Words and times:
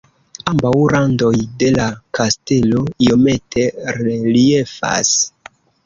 Ambaŭ 0.51 0.71
randoj 0.93 1.33
de 1.65 1.69
la 1.77 1.85
kastelo 2.21 2.83
iomete 3.09 3.71
reliefas. 4.03 5.19